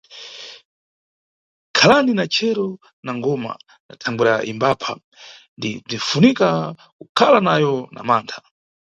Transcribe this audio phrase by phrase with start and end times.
[1.77, 2.69] Khalani na chero
[3.05, 3.53] na ngoma
[3.87, 4.93] na thangwera imbapha
[5.57, 6.49] ndi bzifunika
[6.99, 8.37] kukhala nayo na mantha.